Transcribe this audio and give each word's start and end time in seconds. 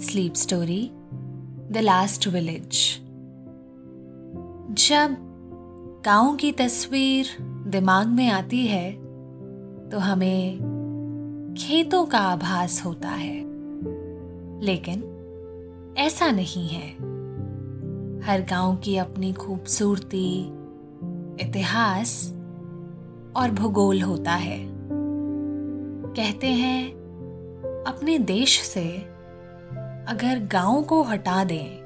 sleep 0.00 0.34
story 0.34 0.90
the 1.70 1.76
last 1.76 2.28
village 2.28 2.98
जब 4.88 5.16
गाँव 6.06 6.36
की 6.36 6.52
तस्वीर 6.52 7.26
दिमाग 7.66 8.06
में 8.06 8.30
आती 8.30 8.66
है 8.66 8.92
तो 9.88 9.98
हमें 9.98 10.58
खेतों 11.58 12.06
का 12.06 12.18
आभास 12.18 12.84
होता 12.84 13.08
है। 13.08 13.40
लेकिन 14.60 15.04
ऐसा 15.98 16.30
नहीं 16.30 16.68
है। 16.68 16.90
हर 18.26 18.46
गाँव 18.50 18.76
की 18.76 18.96
अपनी 18.96 19.32
खूबसूरती, 19.32 20.44
इतिहास 21.40 22.32
और 23.36 23.50
भूगोल 23.50 24.02
होता 24.02 24.32
है। 24.32 24.68
कहते 26.16 26.46
हैं, 26.46 26.88
अपने 27.86 28.18
देश 28.18 28.60
से 28.60 29.19
अगर 30.08 30.38
गाँव 30.38 30.82
को 30.82 31.02
हटा 31.02 31.44
दें 31.44 31.80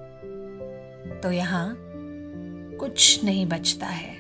तो 1.23 1.33
यहाँ 1.33 1.77
कुछ 2.81 3.25
नहीं 3.25 3.47
बचता 3.47 3.87
है। 3.87 4.15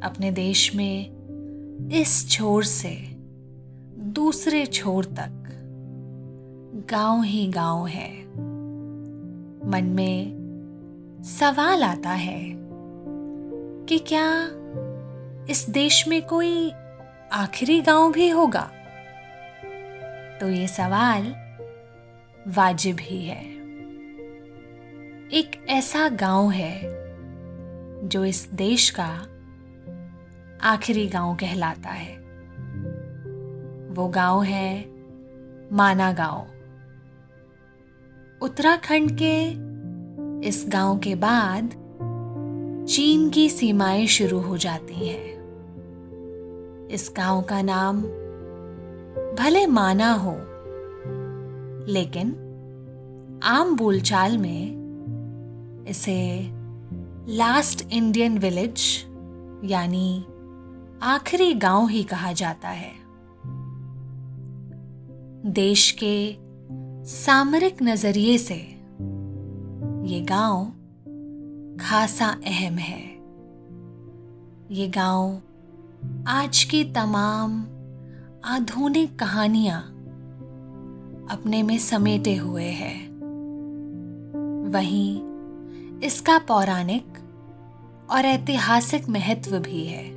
अपने 0.00 0.30
देश 0.30 0.74
में 0.74 1.18
इस 1.92 2.30
छोर 2.30 2.64
से 2.64 2.90
दूसरे 3.98 4.66
छोर 4.66 5.04
तक 5.04 5.44
गाँव 6.90 7.22
ही 7.22 7.48
गाँव 7.48 7.86
है। 7.86 8.24
मन 9.70 9.84
में 9.84 10.38
सवाल 11.24 11.82
आता 11.82 12.10
है 12.10 12.42
कि 13.86 13.98
क्या 13.98 14.48
इस 15.50 15.66
देश 15.70 16.08
में 16.08 16.22
कोई 16.22 16.70
आखिरी 17.32 17.80
गाँव 17.80 18.12
भी 18.12 18.28
होगा? 18.28 18.70
तो 20.40 20.48
ये 20.48 20.68
सवाल 20.68 21.34
वाजिब 22.48 22.96
ही 23.00 23.24
है। 23.24 23.44
एक 25.32 25.66
ऐसा 25.68 26.08
गाँव 26.08 26.50
है, 26.50 26.80
जो 28.08 28.24
इस 28.24 28.48
देश 28.52 28.90
का 28.90 29.26
आखिरी 30.62 31.06
गाँव 31.06 31.34
कहलाता 31.34 31.88
है। 31.88 32.16
वो 33.94 34.08
गाँव 34.08 34.42
है 34.42 34.84
माना 35.72 36.12
गाँव। 36.12 36.46
उत्तराखंड 38.42 39.18
के 39.22 39.44
इस 40.48 40.64
गाँव 40.68 40.98
के 40.98 41.14
बाद 41.14 41.70
चीन 42.88 43.30
की 43.30 43.48
सीमाएँ 43.50 44.06
शुरू 44.06 44.40
हो 44.40 44.56
जाती 44.56 45.08
हैं। 45.08 45.38
इस 46.88 47.12
गाँव 47.16 47.42
का 47.42 47.62
नाम 47.62 48.02
भले 49.38 49.66
माना 49.66 50.12
हो 50.12 50.47
लेकिन 51.88 52.28
आम 53.42 53.76
बोलचाल 53.76 54.38
में 54.38 54.78
इसे 55.88 56.50
लास्ट 57.36 57.92
इंडियन 57.92 58.38
विलेज 58.38 59.04
यानी 59.64 60.24
आखिरी 61.02 61.54
गाँव 61.54 61.88
ही 61.88 62.02
कहा 62.02 62.32
जाता 62.32 62.68
है। 62.68 62.92
देश 65.52 65.90
के 65.90 66.36
सामरिक 67.04 67.82
नज़रिए 67.82 68.38
से 68.38 68.54
ये 70.14 70.20
गाँव 70.20 70.64
खासा 71.80 72.26
अहम 72.26 72.74
है। 72.74 73.02
ये 74.70 74.88
गाँव 74.88 75.40
आज 76.26 76.64
की 76.64 76.84
तमाम 76.84 77.62
आधुनिक 78.44 79.18
कहानियाँ 79.18 79.97
अपने 81.30 81.62
में 81.62 81.78
समेटे 81.78 82.36
हुए 82.36 82.64
है। 82.64 83.08
वहीं 84.70 85.22
इसका 86.00 86.38
पौराणिक 86.38 87.18
और 88.10 88.24
ऐतिहासिक 88.24 89.08
महत्व 89.08 89.58
भी 89.58 89.86
है। 89.86 90.14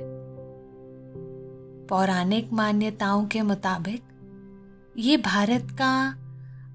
पौराणिक 1.86 2.52
मान्यताओं 2.52 3.26
के 3.26 3.42
मुताबिक, 3.42 4.02
ये 4.98 5.16
भारत 5.16 5.68
का 5.70 6.16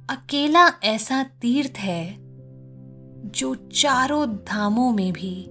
अकेला 0.09 0.67
ऐसा 0.83 1.23
तीर्थ 1.23 1.77
है, 1.77 2.17
जो 3.25 3.55
चारों 3.55 4.29
धामों 4.29 4.91
में 4.91 5.13
भी 5.13 5.47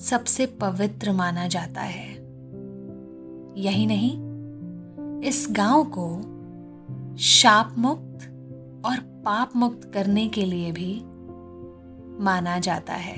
सबसे 0.00 0.46
पवित्र 0.46 1.12
माना 1.12 1.48
जाता 1.48 1.80
है। 1.80 2.10
यही 3.56 3.86
नहीं, 3.86 4.18
इस 5.20 5.46
गाँव 5.50 5.84
को 5.84 6.36
शाप 7.20 7.74
मुक्त 7.78 8.22
और 8.86 8.96
पाप 9.00 9.50
मुक्त 9.56 9.90
करने 9.94 10.28
के 10.28 10.44
लिए 10.44 10.72
भी 10.72 11.02
माना 12.24 12.58
जाता 12.58 12.92
है। 12.92 13.16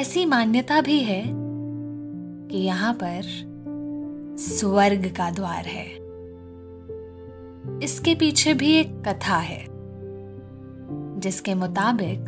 ऐसी 0.00 0.26
मान्यता 0.26 0.80
भी 0.80 1.00
है 1.00 1.24
कि 2.48 2.58
यहाँ 2.58 2.94
पर 2.94 3.22
स्वर्ग 4.38 5.14
का 5.16 5.30
द्वार 5.30 5.64
है। 5.66 5.86
इसके 7.82 8.14
पीछे 8.14 8.54
भी 8.54 8.72
एक 8.72 9.02
कथा 9.08 9.36
है, 9.36 9.66
जिसके 11.20 11.54
मुताबिक 11.54 12.20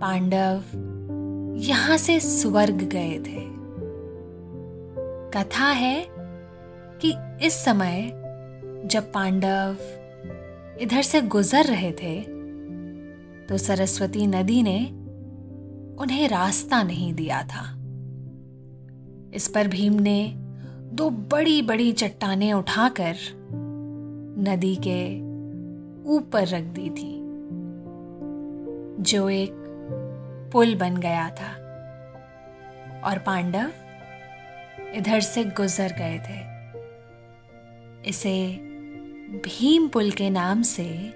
पांडव 0.00 0.62
यहाँ 1.60 1.96
से 1.96 2.20
स्वर्ग 2.20 2.76
गए 2.76 3.18
थे। 3.18 3.46
कथा 5.30 5.66
है 5.66 6.06
कि 7.04 7.14
इस 7.46 7.52
समय 7.52 8.22
जब 8.86 9.12
पांडव 9.12 9.76
इधर 10.80 11.02
से 11.02 11.20
गुजर 11.22 11.64
रहे 11.64 11.92
थे 11.92 12.20
तो 13.46 13.58
सरस्वती 13.58 14.26
नदी 14.26 14.62
ने 14.62 14.86
उन्हें 16.02 16.28
रास्ता 16.28 16.82
नहीं 16.82 17.14
दिया 17.14 17.42
था। 17.42 17.72
इस 19.34 19.48
पर 19.54 19.68
भीम 19.68 19.92
ने 19.92 20.34
दो 20.92 21.10
बड़ी 21.10 21.62
बड़ी 21.62 21.92
चट्टाने 21.92 22.52
उठाकर 22.52 23.16
नदी 24.38 24.76
के 24.76 25.00
ऊपर 26.08 26.46
रख 26.46 26.62
दी 26.62 26.90
थी, 26.90 27.16
जो 29.02 29.28
एक 29.30 29.52
पुल 30.52 30.74
बन 30.74 30.96
गया 30.96 31.30
था। 31.30 31.52
और 33.04 33.18
पांडव 33.18 33.70
इधर 34.94 35.20
से 35.20 35.44
गुजर 35.44 35.92
गए 35.98 36.18
थे। 36.18 36.56
इसे 38.08 38.65
भीम 39.30 39.88
पुल 39.88 40.10
के 40.10 40.30
नाम 40.30 40.62
से 40.62 41.14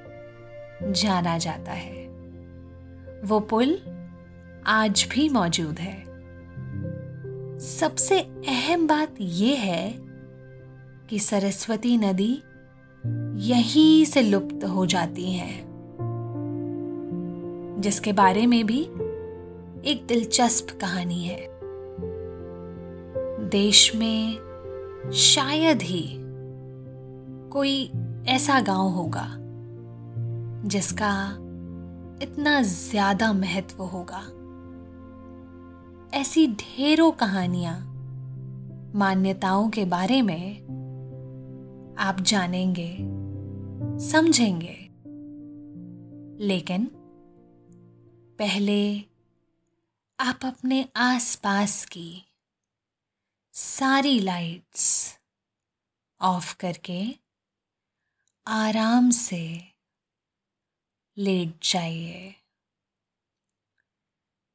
जाना 0.82 1.38
जाता 1.38 1.72
है। 1.72 2.06
वो 3.24 3.40
पुल 3.40 3.78
आज 4.66 5.08
भी 5.10 5.28
मौजूद 5.28 5.78
है। 5.78 6.04
सबसे 7.58 8.20
अहम 8.20 8.86
बात 8.86 9.14
यह 9.20 9.58
है 9.58 9.94
कि 11.10 11.18
सरस्वती 11.18 11.96
नदी 11.96 12.42
यहीं 13.36 14.04
से 14.04 14.22
लुप्त 14.22 14.64
हो 14.64 14.86
जाती 14.86 15.32
है, 15.32 15.64
जिसके 17.80 18.12
बारे 18.12 18.46
में 18.46 18.66
भी 18.66 18.82
एक 19.90 20.04
दिलचस्प 20.08 20.78
कहानी 20.80 21.24
है। 21.24 21.48
देश 23.48 23.94
में 23.96 24.38
शायद 25.14 25.82
ही 25.82 26.16
कोई 27.52 27.92
ऐसा 28.26 28.60
गाँव 28.60 28.88
होगा 28.88 29.26
जिसका 30.68 31.36
इतना 32.22 32.62
ज़्यादा 32.62 33.32
महत्व 33.32 33.82
होगा। 33.82 34.20
ऐसी 36.18 36.46
ढेरों 36.46 37.12
कहानियाँ 37.12 37.78
मान्यताओं 38.94 39.70
के 39.70 39.84
बारे 39.84 40.22
में 40.22 40.60
आप 41.98 42.20
जानेंगे, 42.20 42.96
समझेंगे। 44.08 44.76
लेकिन 46.46 46.90
पहले 48.38 48.98
आप 50.20 50.44
अपने 50.44 50.88
आसपास 50.96 51.84
की 51.84 52.22
सारी 53.52 54.20
लाइट्स 54.20 55.16
ऑफ़ 56.20 56.56
करके 56.56 57.29
आराम 58.52 59.10
से 59.10 59.74
लेट 61.18 61.60
जाइए। 61.62 62.34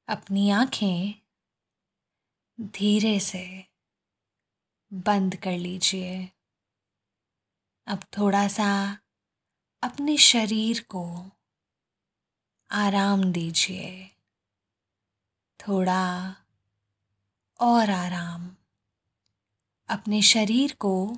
अपनी 0.07 0.50
आँखें 0.50 1.25
धीरे 2.62 3.19
से 3.19 3.65
बंद 4.94 5.36
कर 5.36 5.57
लीजिए। 5.57 6.30
अब 7.88 8.00
थोड़ा 8.18 8.47
सा 8.47 8.97
अपने 9.83 10.18
शरीर 10.18 10.83
को 10.83 11.31
आराम 12.71 13.31
दीजिए। 13.31 14.07
थोड़ा 15.68 16.36
और 17.59 17.89
आराम। 17.89 18.56
अपने 19.89 20.21
शरीर 20.21 20.75
को 20.75 21.18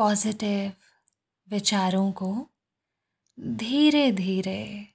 पॉजिटिव 0.00 0.72
विचारों 1.48 2.12
को 2.12 2.50
धीरे 3.40 4.12
धीरे 4.12 4.94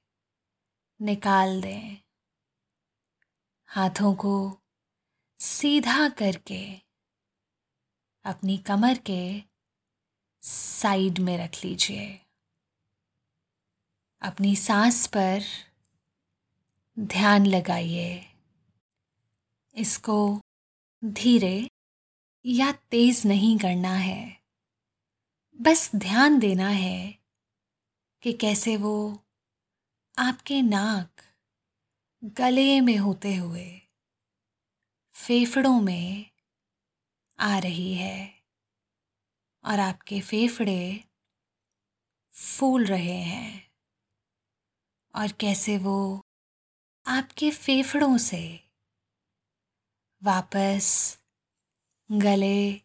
निकाल 1.01 1.61
दें। 1.61 1.97
हाथों 3.65 4.15
को 4.15 4.61
सीधा 5.39 6.09
करके 6.09 6.81
अपनी 8.23 8.57
कमर 8.57 8.97
के 8.97 9.43
साइड 10.41 11.19
में 11.19 11.37
रख 11.37 11.65
लीजिए। 11.65 12.25
अपनी 14.21 14.55
सांस 14.55 15.07
पर 15.07 15.41
ध्यान 16.99 17.45
लगाइए। 17.45 18.25
इसको 19.75 20.41
धीरे 21.05 21.69
या 22.45 22.71
तेज 22.71 23.21
नहीं 23.25 23.57
करना 23.57 23.93
है। 23.93 24.44
बस 25.61 25.91
ध्यान 25.95 26.39
देना 26.39 26.67
है 26.67 27.19
कि 28.21 28.33
कैसे 28.33 28.77
वो 28.77 29.23
आपके 30.17 30.61
नाक 30.61 31.21
गले 32.23 32.81
में 32.81 32.97
होते 32.97 33.35
हुए 33.35 33.81
फेफड़ों 35.13 35.81
में 35.81 36.25
आ 37.39 37.59
रही 37.59 37.93
है 37.93 38.43
और 39.63 39.79
आपके 39.79 40.21
फेफड़े 40.21 41.03
फूल 42.31 42.85
रहे 42.85 43.17
हैं। 43.17 43.71
और 45.15 45.31
कैसे 45.31 45.77
वो 45.77 46.21
आपके 47.07 47.51
फेफड़ों 47.51 48.17
से 48.17 48.71
वापस 50.23 51.17
गले 52.11 52.84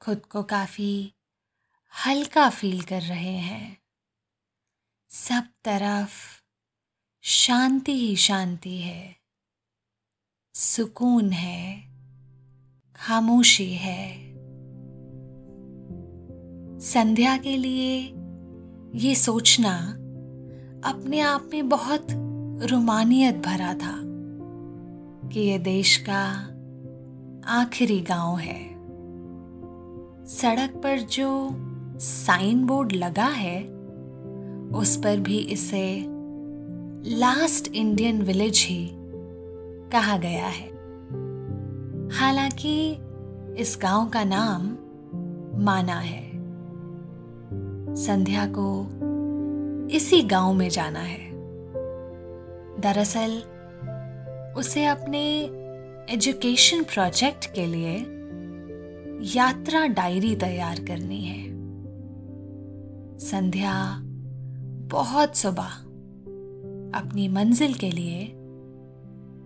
खुद 0.00 0.26
को 0.26 0.42
काफ़ी 0.42 1.14
हल्का 2.06 2.50
फील 2.50 2.82
कर 2.82 3.02
रहे 3.02 3.36
हैं। 3.36 3.78
सब 5.08 5.42
तरफ़ 5.64 6.42
शांति 7.22 7.92
ही 7.92 8.16
शांति 8.16 8.78
है। 8.78 9.16
सुकून 10.54 11.30
है। 11.30 11.82
खामोशी 12.94 13.74
है। 13.74 14.30
संध्या 16.80 17.36
के 17.36 17.56
लिए 17.56 18.14
ये 18.94 19.14
सोचना 19.14 19.76
अपने 20.90 21.20
आप 21.20 21.50
में 21.52 21.68
बहुत 21.68 22.06
रोमानियत 22.70 23.34
भरा 23.34 23.74
था 23.74 24.00
कि 25.28 25.40
ये 25.40 25.58
देश 25.58 25.96
का 26.08 26.26
आखिरी 27.48 28.00
गाँव 28.00 28.38
है। 28.38 28.69
सड़क 30.30 30.70
पर 30.70 30.98
जो 30.98 31.50
साइन 31.98 32.66
बोर्ड 32.66 32.92
लगा 32.92 33.24
है, 33.24 33.62
उस 34.68 34.96
पर 34.96 35.20
भी 35.20 35.38
इसे 35.38 36.04
लास्ट 37.10 37.68
इंडियन 37.74 38.22
विलेज 38.22 38.66
ही 38.68 38.90
कहा 39.92 40.18
गया 40.18 40.46
है। 40.46 40.68
हालाँकि 42.08 42.96
इस 43.58 43.78
गाँव 43.82 44.08
का 44.08 44.24
नाम 44.24 44.76
माना 45.64 46.00
है। 46.00 46.30
संध्या 47.94 48.46
को 48.58 48.86
इसी 49.90 50.22
गाँव 50.22 50.52
में 50.52 50.68
जाना 50.68 51.00
है। 51.00 51.30
दरअसल, 52.80 53.42
उसे 54.56 54.84
अपने 54.84 55.40
एजुकेशन 56.14 56.82
प्रोजेक्ट 56.82 57.54
के 57.54 57.66
लिए 57.66 58.16
यात्रा 59.22 59.86
डायरी 59.86 60.36
तैयार 60.36 60.80
करनी 60.80 61.20
है। 61.20 61.50
संध्या, 63.18 64.00
बहुत 64.88 65.36
सुबह। 65.36 65.68
अपनी 67.00 67.28
मंजिल 67.28 67.74
के 67.74 67.90
लिए 67.90 68.32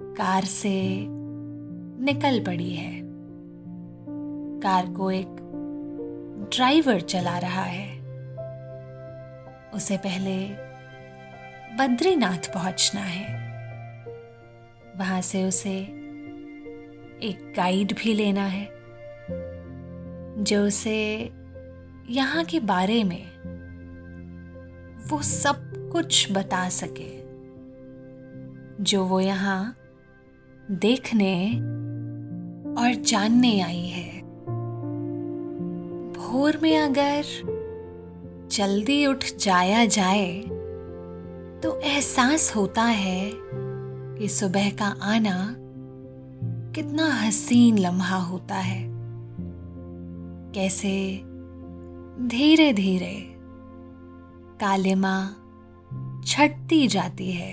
कार 0.02 0.44
से 0.44 1.06
निकल 2.04 2.44
पड़ी 2.44 2.74
है। 2.74 3.00
कार 4.60 4.86
को 4.86 5.10
एक 5.10 5.36
ड्राइवर 6.54 7.00
चला 7.00 7.38
रहा 7.38 7.62
है। 7.62 8.00
उसे 9.74 9.96
पहले 9.96 10.48
बद्रीनाथ 11.76 12.54
पहुँचना 12.54 13.00
है। 13.00 13.44
वहाँ 14.98 15.20
से 15.20 15.44
उसे 15.44 15.78
एक 17.22 17.52
गाइड 17.56 17.92
भी 17.92 18.14
लेना 18.14 18.46
है। 18.46 18.73
जो 20.38 20.64
उसे 20.66 21.30
यहाँ 22.10 22.44
के 22.44 22.60
बारे 22.60 23.02
में 23.04 23.24
वो 25.10 25.20
सब 25.22 25.90
कुछ 25.92 26.32
बता 26.32 26.68
सके, 26.68 27.12
जो 28.84 29.04
वो 29.04 29.20
यहाँ 29.20 29.76
देखने 30.70 31.34
और 32.74 32.94
जानने 32.94 33.60
आई 33.60 33.86
है। 33.86 34.20
भोर 36.12 36.58
में 36.62 36.76
अगर 36.78 37.24
जल्दी 38.50 39.06
उठ 39.06 39.24
जाया 39.40 39.84
जाए 39.86 40.40
तो 41.62 41.78
एहसास 41.80 42.54
होता 42.56 42.82
है 42.82 43.30
कि 43.34 44.28
सुबह 44.28 44.70
का 44.70 44.86
आना 45.02 45.54
कितना 46.74 47.06
हसीन 47.06 47.78
लम्हा 47.78 48.16
होता 48.16 48.54
है। 48.54 48.93
कैसे? 50.54 51.20
धीरे 52.26 52.72
धीरे 52.72 53.14
कालिमा 54.60 55.28
छटती 56.26 56.86
जाती 56.88 57.30
है। 57.32 57.52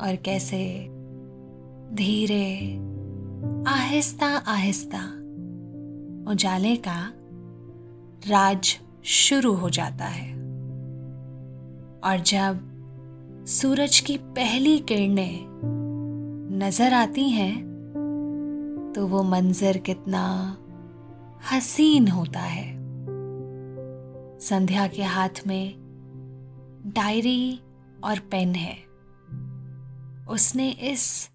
और 0.00 0.16
कैसे? 0.16 0.88
धीरे, 1.92 2.76
आहिस्ता 3.68 4.26
आहिस्ता 4.26 5.02
उजाले 6.32 6.76
का 6.76 7.12
राज 8.28 8.78
शुरू 9.04 9.52
हो 9.52 9.70
जाता 9.70 10.04
है। 10.04 10.32
और 12.04 12.22
जब 12.26 13.44
सूरज 13.46 14.00
की 14.00 14.16
पहली 14.16 14.78
किरणें 14.78 15.48
नज़र 16.58 16.94
आती 16.94 17.28
हैं 17.28 17.54
तो 18.96 19.06
वो 19.06 19.22
मंजर 19.22 19.76
कितना 19.76 20.24
हसीन 21.52 22.08
होता 22.08 22.40
है। 22.40 22.78
संध्या 24.38 24.88
के 24.88 25.02
हाथ 25.02 25.28
में 25.46 25.74
डायरी 26.86 27.60
और 28.04 28.18
पेन 28.18 28.54
है। 28.54 28.76
उसने 30.28 30.70
इस 30.70 31.30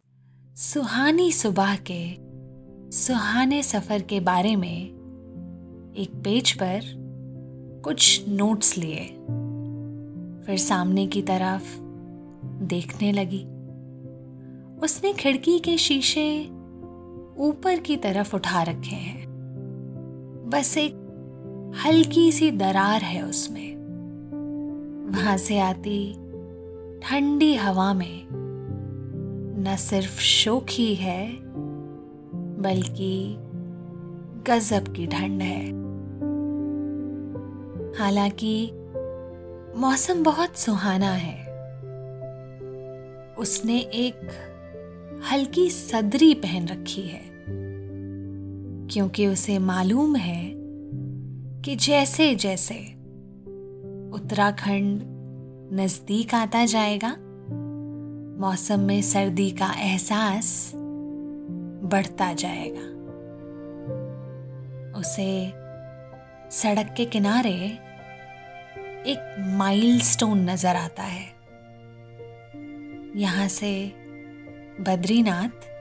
सुहानी 0.56 1.32
सुबह 1.32 1.78
के, 1.92 2.18
सुहाने 2.92 3.64
सफ़र 3.64 4.02
के 4.02 4.20
बारे 4.20 4.56
में 4.56 4.86
एक 5.98 6.12
पेज 6.24 6.52
पर 6.52 6.82
कुछ 7.84 8.26
नोट्स 8.30 8.78
लिए। 8.78 9.06
फिर 10.46 10.58
सामने 10.58 11.08
की 11.08 11.22
तरफ़ 11.22 11.80
देखने 12.64 13.12
लगी। 13.12 13.44
उसने 14.80 15.14
खिड़की 15.14 15.60
के 15.60 15.78
शीशे 15.78 16.46
ऊपर 17.38 17.80
की 17.80 17.98
तरफ़ 17.98 18.36
उठा 18.36 18.64
रखे 18.64 18.96
हैं। 18.96 19.23
बस 20.54 20.78
एक 20.78 20.96
हल्की 21.86 22.32
सी 22.32 22.52
दरार 22.52 23.02
है 23.02 23.22
उसमें। 23.22 23.76
वहाँ 25.12 25.38
से 25.38 25.60
आती 25.60 26.14
ठंडी 27.00 27.56
हवा 27.56 27.94
में 27.94 28.28
न 29.60 29.76
सिर्फ़ 29.76 30.22
शोखी 30.22 30.96
है, 30.96 31.38
बल्कि 32.62 33.36
गजब 34.48 34.94
की 34.94 35.08
ठंड 35.08 35.42
है। 35.42 35.66
हालाँकि 38.00 38.72
मौसम 39.78 40.24
बहुत 40.24 40.58
सुहाना 40.58 41.12
है। 41.12 41.46
उसने 43.36 43.80
एक 43.80 44.20
हल्की 45.32 45.70
सदरी 45.70 46.34
पहन 46.34 46.68
रखी 46.68 47.02
है। 47.02 47.33
क्योंकि 48.94 49.28
उसे 49.28 49.60
मालूम 49.60 50.16
है 50.16 50.54
कि 51.62 51.76
जैसे 51.76 52.36
जैसे 52.36 52.76
उत्तराखंड 54.14 55.02
नज़दीक 55.80 56.36
आता 56.36 56.66
जाएगा, 56.66 57.16
मौसम 58.40 58.80
में 58.80 59.02
सर्दी 59.02 59.52
का 59.52 59.74
एहसास 59.78 60.72
बढ़ता 61.86 62.34
जाएगा। 62.34 62.94
उसे 65.00 65.48
सड़क 66.52 66.94
के 66.98 67.06
किनारे 67.06 67.80
एक 69.12 69.36
माइलस्टोन 69.40 70.50
नज़र 70.50 70.76
आता 70.76 71.04
है। 71.04 71.26
यहाँ 73.16 73.48
से 73.48 73.94
बद्रीनाथ 74.80 75.72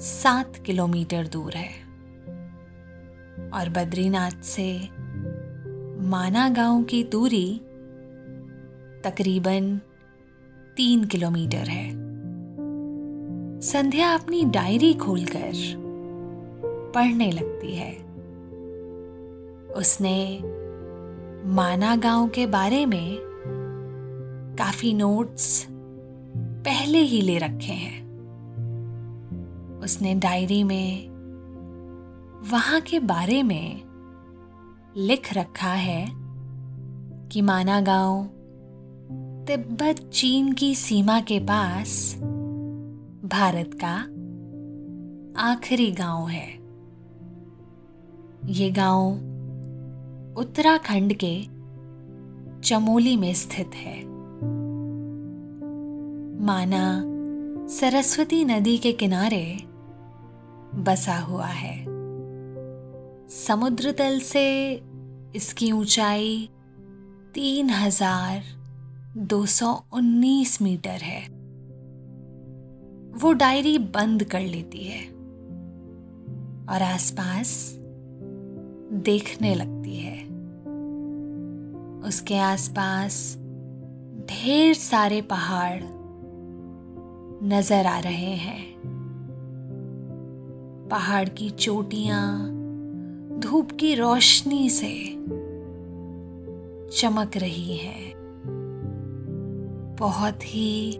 सात 0.00 0.56
किलोमीटर 0.56 1.26
दूर 1.26 1.52
है। 1.52 1.89
और 3.54 3.68
बद्रीनाथ 3.68 4.42
से 4.42 4.88
माना 6.08 6.48
गाँव 6.48 6.82
की 6.82 7.04
दूरी 7.04 7.60
तकरीबन 9.04 9.80
तीन 10.76 11.04
किलोमीटर 11.04 11.68
है। 11.68 12.10
संध्या 13.60 14.14
अपनी 14.14 14.44
डायरी 14.44 14.94
खोलकर 14.94 15.52
पढ़ने 16.94 17.32
लगती 17.32 17.76
है। 17.76 17.92
उसने 19.72 20.40
माना 21.48 21.96
गाँव 21.96 22.28
के 22.28 22.46
बारे 22.46 22.86
में 22.86 23.18
काफ़ी 24.58 24.94
नोट्स 24.94 25.66
पहले 26.36 26.98
ही 26.98 27.20
ले 27.20 27.38
रखे 27.38 27.72
हैं। 27.72 28.10
उसने 29.82 30.14
डायरी 30.14 30.62
में 30.62 31.09
वहाँ 32.48 32.80
के 32.80 33.00
बारे 33.00 33.42
में 33.42 33.82
लिख 34.96 35.34
रखा 35.34 35.72
है 35.72 36.06
कि 37.28 37.42
माना 37.42 37.80
गाँव, 37.80 38.24
तिब्बत 39.46 40.10
चीन 40.12 40.52
की 40.52 40.74
सीमा 40.74 41.20
के 41.20 41.40
पास 41.40 42.16
भारत 43.24 43.78
का 43.84 43.96
आखिरी 45.50 45.92
गाँव 45.92 46.28
है। 46.28 46.48
ये 48.46 48.70
गाँव 48.70 49.06
उत्तराखंड 50.40 51.12
के 51.24 51.42
चमोली 52.60 53.16
में 53.16 53.34
स्थित 53.34 53.70
है। 53.74 54.04
माना 56.44 57.02
सरस्वती 57.68 58.44
नदी 58.44 58.78
के 58.78 58.92
किनारे 58.92 59.58
बसा 60.74 61.18
हुआ 61.18 61.46
है। 61.46 61.89
समुद्र 63.30 63.92
तल 63.92 64.18
से 64.20 64.74
इसकी 65.36 65.72
ऊंचाई 65.72 66.48
तीन 67.34 67.70
हज़ार 67.70 68.42
दो 69.16 69.46
सौ 69.46 69.84
उन्नीस 69.92 70.62
मीटर 70.62 71.02
है। 71.02 71.20
वो 73.20 73.32
डायरी 73.32 73.78
बंद 73.78 74.24
कर 74.24 74.40
लेती 74.40 74.78
है 74.78 75.06
और 76.66 76.82
आसपास 76.82 77.74
देखने 79.04 79.54
लगती 79.54 79.96
है। 79.96 80.18
उसके 82.08 82.38
आसपास 82.38 83.36
ढेर 84.30 84.74
सारे 84.74 85.22
पहाड़ 85.22 85.80
नज़र 87.44 87.86
आ 87.86 87.98
रहे 87.98 88.34
हैं। 88.36 88.80
पहाड़ 90.88 91.28
की 91.28 91.50
चोटियाँ 91.50 92.59
धूप 93.40 93.70
की 93.72 93.94
रोशनी 93.94 94.70
से 94.70 95.12
चमक 96.96 97.36
रही 97.36 97.76
है। 97.76 98.12
बहुत 99.96 100.38
ही 100.42 100.92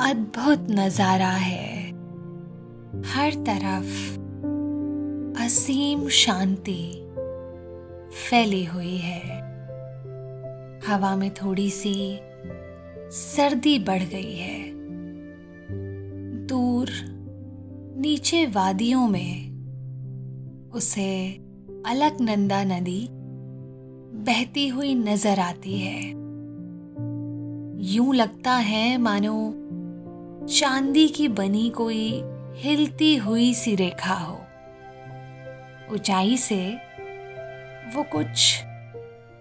अद्भुत 0.00 0.66
नज़ारा 0.70 1.30
है। 1.30 1.90
हर 3.06 3.34
तरफ़ 3.34 4.18
असीम 5.44 6.08
शांति 6.08 6.92
फैली 8.30 8.64
हुई 8.64 8.96
है। 8.96 9.38
हवा 10.86 11.16
में 11.16 11.30
थोड़ी 11.34 11.70
सी 11.70 12.20
सर्दी 13.10 13.78
बढ़ 13.78 14.02
गई 14.02 14.36
है। 14.36 14.70
दूर 16.46 16.88
नीचे 17.98 18.46
वादियों 18.46 19.08
में 19.08 19.47
उसे 20.74 21.28
अलकनंदा 21.86 22.64
नदी 22.64 23.08
बहती 24.24 24.68
हुई 24.68 24.94
नज़र 24.94 25.40
आती 25.40 25.78
है। 25.78 26.02
यूँ 27.84 28.14
लगता 28.14 28.52
है 28.52 28.98
मानो 28.98 29.52
चांदी 30.46 31.08
की 31.08 31.28
बनी 31.28 31.70
कोई 31.70 32.22
हिलती 32.54 33.16
हुई 33.16 33.54
सी 33.54 33.74
रेखा 33.74 34.14
हो। 34.14 34.38
ऊंचाई 35.94 36.36
से 36.36 36.74
वो 37.94 38.02
कुछ 38.02 38.62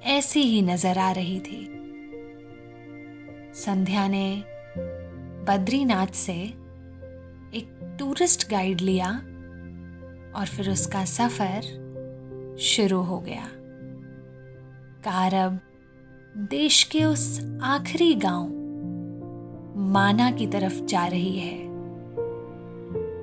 ऐसी 0.06 0.42
ही 0.42 0.62
नज़र 0.62 0.98
आ 0.98 1.12
रही 1.12 1.40
थी। 1.40 1.64
संध्या 3.56 4.08
ने 4.08 4.44
बद्रीनाथ 5.48 6.08
से 6.08 6.34
एक 6.34 7.96
टूरिस्ट 8.00 8.50
गाइड 8.50 8.82
लिया 8.82 9.22
और 10.38 10.46
फिर 10.46 10.70
उसका 10.70 11.06
सफ़र 11.06 12.58
शुरू 12.60 13.02
हो 13.02 13.20
गया। 13.20 13.48
कार 15.04 15.34
अब 15.34 15.60
देश 16.38 16.84
के 16.84 17.04
उस 17.06 17.58
आखिरी 17.62 18.16
गाँव 18.16 18.48
माना 19.92 20.32
की 20.32 20.48
तरफ़ 20.48 20.82
जा 20.82 21.06
रही 21.08 21.40
है। 21.40 21.68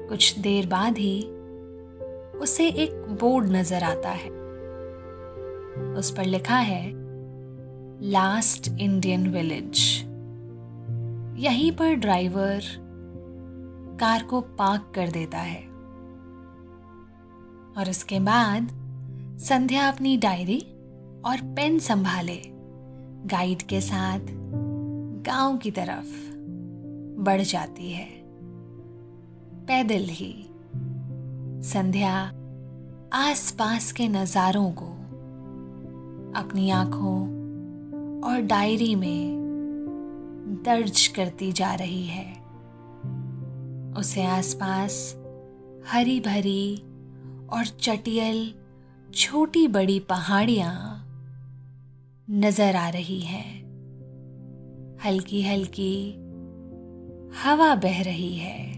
कुछ 0.09 0.39
देर 0.39 0.67
बाद 0.67 0.99
ही 0.99 1.23
उसे 2.39 2.69
एक 2.69 2.91
बोर्ड 3.21 3.51
नज़र 3.51 3.83
आता 3.83 4.09
है। 4.09 4.31
उस 5.95 6.11
पर 6.17 6.25
लिखा 6.25 6.57
है, 6.57 6.93
लास्ट 8.03 8.69
इंडियन 8.81 9.29
विलेज। 9.29 10.05
यहीं 11.39 11.73
पर 11.73 11.95
ड्राइवर 11.95 12.63
कार 14.01 14.23
को 14.23 14.41
पार्क 14.41 14.93
कर 14.95 15.11
देता 15.11 15.39
है। 15.39 15.74
और 17.79 17.91
उसके 17.91 18.21
बाद 18.21 18.69
संध्या 19.41 19.89
अपनी 19.89 20.17
डायरी 20.17 20.61
और 21.25 21.41
पेन 21.57 21.79
संभाले, 21.79 22.41
गाइड 23.27 23.63
के 23.63 23.81
साथ 23.81 24.21
गाँव 25.27 25.57
की 25.57 25.71
तरफ़ 25.71 26.13
बढ़ 27.23 27.41
जाती 27.41 27.91
है। 27.93 28.09
पैदल 29.67 30.07
ही 30.11 30.33
संध्या 31.65 32.15
आसपास 33.13 33.93
के 33.93 34.09
नज़ारों 34.09 34.71
को 34.73 34.87
अपनी 36.41 36.71
आँखों 36.71 37.19
और 38.23 38.41
डायरी 38.41 38.95
में 38.95 39.35
दर्ज 40.65 41.07
करती 41.07 41.53
जा 41.53 41.75
रही 41.75 42.05
है। 42.07 42.33
उसे 43.97 44.25
आसपास 44.25 45.17
हरी 45.89 46.21
भरी 46.21 46.83
और 47.55 47.65
चटियल 47.65 48.55
छोटी 49.15 49.69
बड़ी 49.69 50.01
पहाड़ियाँ 50.01 51.01
नज़र 52.31 52.77
आ 52.77 52.89
रही 52.89 53.21
हैं। 53.21 53.65
हल्की 55.05 55.43
हल्की 55.43 56.13
हवा 57.45 57.75
बह 57.75 58.03
रही 58.03 58.37
है। 58.37 58.75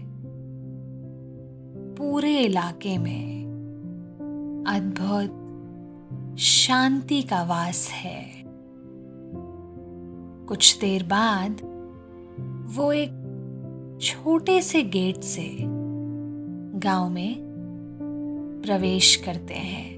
पूरे 1.95 2.39
इलाके 2.39 2.97
में 2.97 3.43
अद्भुत 4.67 5.43
शांति 6.39 7.21
का 7.21 7.43
वास 7.43 7.89
है। 7.89 8.43
कुछ 10.45 10.79
देर 10.79 11.03
बाद 11.03 11.61
वो 12.75 12.93
एक 12.93 13.09
छोटे 14.01 14.61
से 14.61 14.83
गेट 14.83 15.21
से 15.21 15.57
गाँव 16.79 17.09
में 17.09 17.46
प्रवेश 18.65 19.15
करते 19.15 19.53
हैं। 19.53 19.97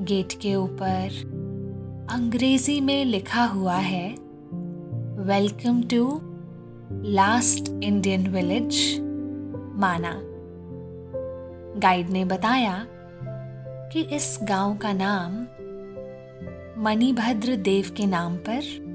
गेट 0.00 0.32
के 0.32 0.54
ऊपर 0.54 1.08
अंग्रेज़ी 2.10 2.80
में 2.80 3.04
लिखा 3.04 3.44
हुआ 3.44 3.76
है 3.76 4.10
welcome 5.18 5.82
to 5.82 6.20
last 6.92 7.68
Indian 7.84 8.26
village 8.26 9.00
Mana. 9.74 10.12
Guide 11.80 12.10
ने 12.10 12.24
बताया 12.24 12.86
कि 13.92 14.00
इस 14.00 14.38
गाँव 14.42 14.76
का 14.76 14.92
नाम 14.92 15.46
मणिभद्र 16.84 17.56
देव 17.56 17.90
के 17.96 18.06
नाम 18.06 18.36
पर 18.36 18.88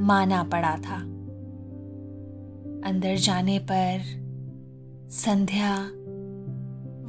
माना 0.00 0.42
पड़ा 0.42 0.76
था। 0.76 0.96
अंदर 2.88 3.16
जाने 3.16 3.58
पर 3.58 4.00
संध्या 5.10 5.76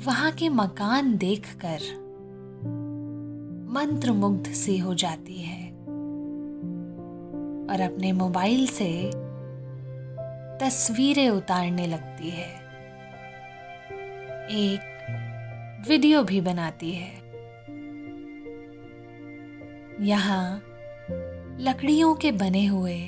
वहाँ 0.06 0.32
के 0.32 0.50
मकान 0.50 1.18
देखकर 1.18 1.80
मंत्रमुग्ध 3.74 4.48
सी 4.48 4.78
हो 4.78 4.94
जाती 4.94 5.42
है 5.42 5.72
और 7.70 7.82
अपने 7.82 8.12
मोबाइल 8.12 8.68
से 8.68 9.12
तस्वीरें 10.60 11.30
उतारने 11.30 11.88
लगती 11.88 12.30
है। 12.30 12.50
एक 14.50 15.86
वीडियो 15.88 16.24
भी 16.24 16.42
बनाती 16.42 16.92
है। 16.92 17.12
यहाँ 20.06 20.64
लकड़ियों 21.60 22.16
के 22.16 22.32
बने 22.32 22.66
हुए 22.66 23.00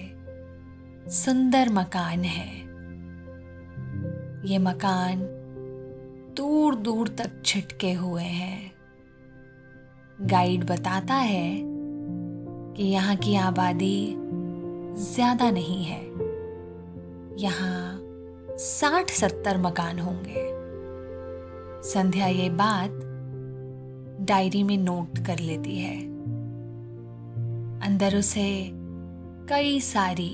सुंदर 1.08 1.70
मकान 1.70 2.24
है। 2.24 2.50
ये 4.52 4.58
मकान 4.58 5.35
दूर 6.36 6.76
दूर 6.76 7.08
तक 7.08 7.42
छिटके 7.46 7.92
हुए 7.94 8.24
हैं। 8.24 8.72
गाइड 10.22 10.64
बताता 10.64 11.14
है 11.14 11.62
कि 12.76 12.84
यहाँ 12.84 13.16
की 13.16 13.36
आबादी 13.36 14.16
ज़्यादा 15.06 15.50
नहीं 15.52 15.84
है। 15.84 16.02
यहाँ 17.40 18.58
साठ 18.60 19.10
सत्तर 19.10 19.58
मकान 19.58 20.00
होंगे। 20.00 20.44
संध्या 21.90 22.28
ये 22.28 22.50
बात 22.50 23.02
डायरी 24.28 24.64
में 24.64 24.78
नोट 24.78 25.26
कर 25.28 25.40
लेती 25.40 25.78
है। 25.80 25.98
अंदर 27.82 28.18
उसे 28.18 28.50
कई 29.50 29.80
सारी 29.82 30.34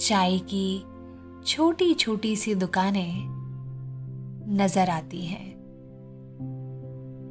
चाय 0.00 0.38
की 0.38 0.84
छोटी 1.46 1.94
छोटी 1.94 2.36
सी 2.36 2.54
दुकानें 2.54 3.35
नज़र 4.48 4.90
आती 4.90 5.24
हैं। 5.26 5.56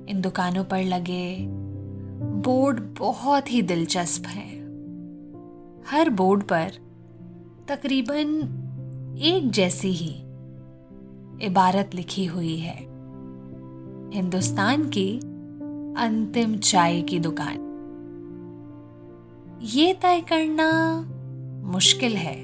इन 0.09 0.21
दुकानों 0.21 0.63
पर 0.63 0.83
लगे 0.83 1.37
बोर्ड 2.41 2.79
बहुत 2.99 3.51
ही 3.51 3.61
दिलचस्प 3.61 4.27
हैं। 4.27 4.55
हर 5.87 6.09
बोर्ड 6.09 6.43
पर 6.43 6.71
तकरीबन 7.67 8.27
एक 9.21 9.51
जैसी 9.51 9.91
ही 9.91 10.13
इबारत 11.45 11.95
लिखी 11.95 12.25
हुई 12.25 12.57
है। 12.57 12.77
हिंदुस्तान 14.13 14.89
की 14.89 15.17
अंतिम 15.97 16.57
चाय 16.57 17.01
की 17.01 17.19
दुकान। 17.19 17.61
ये 19.63 19.93
तय 19.93 20.21
करना 20.21 20.71
मुश्किल 21.65 22.15
है 22.15 22.37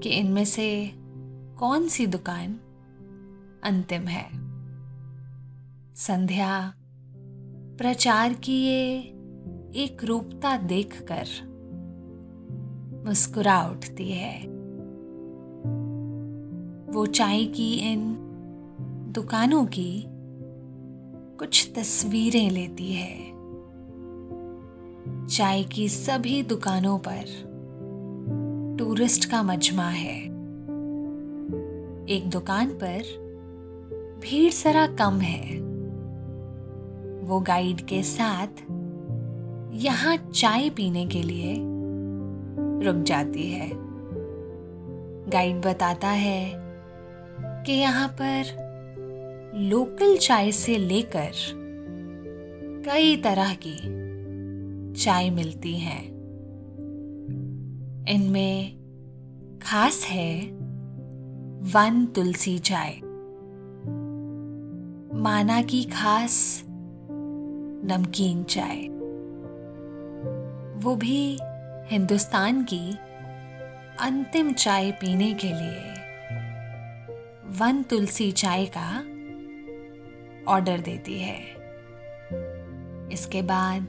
कि 0.00 0.08
इनमें 0.08 0.44
से 0.44 0.92
कौन 1.58 1.88
सी 1.88 2.06
दुकान 2.06 2.58
अंतिम 3.64 4.02
है। 4.02 4.30
संध्या, 5.94 6.74
प्रचार 7.78 8.32
की 8.32 8.66
ये 8.66 8.98
एक 9.74 10.04
रूपता 10.04 10.56
देखकर 10.56 11.24
मुस्कुरा 13.06 13.62
उठती 13.62 14.12
है। 14.12 14.46
वो 16.92 17.06
चाय 17.06 17.44
की 17.44 17.74
इन 17.74 18.16
दुकानों 19.14 19.66
की 19.66 20.04
कुछ 21.38 21.72
तस्वीरें 21.76 22.50
लेती 22.50 22.92
है। 22.92 23.38
चाय 25.26 25.64
की 25.64 25.88
सभी 25.88 26.42
दुकानों 26.42 26.98
पर 26.98 27.48
टूरिस्ट 28.78 29.30
का 29.30 29.42
मजमा 29.42 29.88
है। 29.88 30.22
एक 32.08 32.30
दुकान 32.32 32.70
पर 32.70 33.27
भीड़ 34.20 34.52
सरा 34.52 34.86
कम 34.86 35.20
है। 35.20 35.58
वो 37.28 37.40
गाइड 37.40 37.80
के 37.80 38.02
साथ 38.02 38.62
यहाँ 39.74 40.16
चाय 40.16 40.70
पीने 40.70 41.06
के 41.06 41.22
लिए 41.22 41.54
रुक 42.84 43.02
जाती 43.02 43.50
है। 43.50 43.70
गाइड 45.30 45.56
बताता 45.56 46.08
है 46.08 46.52
कि 47.64 47.72
यहाँ 47.72 48.08
पर 48.20 48.56
लोकल 49.54 50.16
चाय 50.16 50.52
से 50.52 50.76
लेकर 50.78 51.30
कई 52.86 53.16
तरह 53.16 53.54
की 53.66 53.76
चाय 55.00 55.30
मिलती 55.30 55.74
हैं। 55.78 56.04
इनमें 58.08 58.78
खास 59.62 60.04
है 60.04 60.42
वन 61.72 62.06
तुलसी 62.14 62.58
चाय। 62.58 63.00
माना 65.18 65.62
की 65.62 65.84
खास 65.84 66.62
नमकीन 67.84 68.44
चाय। 68.44 68.80
वो 70.84 70.96
भी 70.96 71.38
हिंदुस्तान 71.86 72.62
की 72.64 72.92
अंतिम 74.00 74.52
चाय 74.52 74.90
पीने 74.90 75.34
के 75.34 75.46
लिए 75.46 75.92
वन 77.58 77.82
तुलसी 77.82 78.32
चाय 78.32 78.66
का 78.66 78.98
ऑर्डर 80.52 80.80
देती 80.80 81.18
है। 81.18 81.40
इसके 83.12 83.42
बाद 83.42 83.82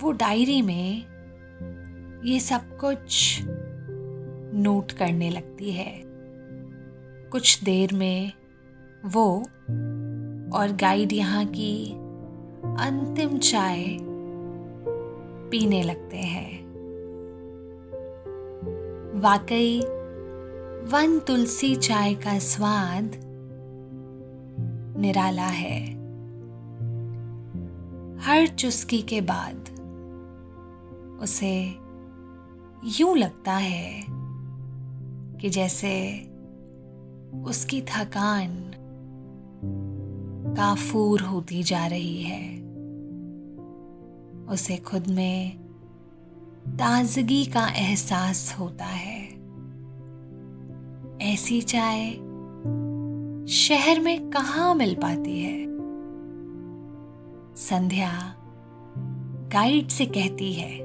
वो 0.00 0.12
डायरी 0.12 0.62
में 0.62 1.06
ये 2.24 2.40
सब 2.40 2.78
कुछ 2.78 3.40
नोट 4.54 4.92
करने 4.92 5.30
लगती 5.30 5.72
है। 5.72 6.02
कुछ 7.30 7.64
देर 7.64 7.94
में 7.94 8.32
वो 9.04 9.46
और 10.54 10.72
गाइड 10.72 11.12
यहाँ 11.12 11.44
की 11.44 11.92
अंतिम 12.62 13.38
चाय 13.38 13.98
पीने 15.50 15.82
लगते 15.82 16.16
हैं। 16.16 16.62
वाकई, 19.20 19.80
वन 20.92 21.18
तुलसी 21.26 21.76
चाय 21.76 22.14
का 22.14 22.38
स्वाद 22.38 23.12
निराला 24.98 25.46
है। 25.46 26.02
हर 28.18 28.46
चुस्की 28.46 29.02
के 29.02 29.20
बाद 29.20 29.68
उसे 31.22 31.64
यूँ 32.84 33.16
लगता 33.16 33.52
है 33.52 34.06
कि 35.38 35.50
जैसे 35.50 36.20
उसकी 37.44 37.82
थकान 37.82 38.71
काफूर 40.56 41.20
होती 41.20 41.62
जा 41.62 41.86
रही 41.86 42.22
है। 42.22 42.62
उसे 44.46 44.76
खुद 44.76 45.06
में 45.06 45.58
ताजगी 46.68 47.44
का 47.44 47.68
एहसास 47.68 48.56
होता 48.58 48.84
है। 48.84 49.22
ऐसी 51.32 51.62
चाय 51.62 52.10
शहर 53.48 54.00
में 54.00 54.30
कहा 54.30 54.74
मिल 54.74 54.94
पाती 54.94 55.40
है? 55.40 55.66
संध्या 57.56 58.34
गाइड 59.52 59.88
से 59.88 60.06
कहती 60.06 60.52
है, 60.52 60.78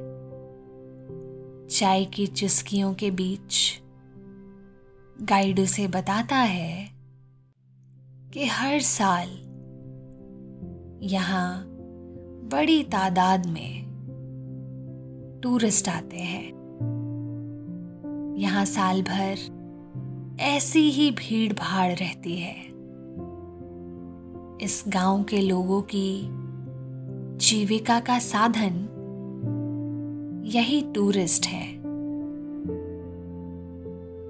चाय 1.68 2.06
की 2.06 2.28
चुस्कियों 2.28 2.94
के 2.94 3.12
बीच 3.12 3.82
गाइड 5.22 5.60
उसे 5.60 5.88
बताता 5.88 6.36
है 6.36 6.90
कि 8.34 8.46
हर 8.46 8.80
साल 8.80 9.47
यहाँ 11.02 11.66
बड़ी 12.52 12.84
तादाद 12.84 13.46
में 13.46 13.88
टूरिस्ट 15.44 15.90
आते 15.90 16.18
हैं। 16.18 16.48
यहाँ 18.38 18.66
साल 18.66 19.02
भर 19.02 19.38
ऐसी 20.40 20.90
ही 20.90 21.12
भीड़ 21.12 21.54
भाड़ 21.54 21.94
रहती 21.94 22.36
है। 22.36 22.56
इस 24.62 24.84
गाँव 24.88 25.24
के 25.24 25.42
लोगों 25.42 25.82
की 25.82 26.22
जीविका 27.38 28.00
का 28.00 28.20
साधन 28.20 28.94
यही 30.46 30.82
टूरिस्ट 30.82 31.46
है। 31.46 31.78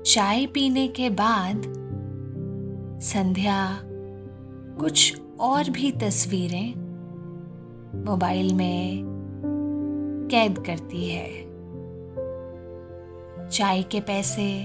चाय 0.04 0.46
पीने 0.46 0.88
के 0.88 1.10
बाद 1.10 1.62
संध्या 3.02 3.80
कुछ 4.80 5.22
और 5.40 5.70
भी 5.70 5.92
तस्वीरें 5.92 6.74
मोबाइल 8.06 8.54
में 8.54 9.04
कैद 10.32 10.58
करती 10.58 11.10
है। 11.10 11.48
चाय 13.50 13.84
के 13.84 14.00
पैसे 14.00 14.64